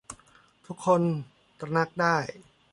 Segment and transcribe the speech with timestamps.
[0.65, 1.01] ทุกคน
[1.59, 2.15] ตระหนักได้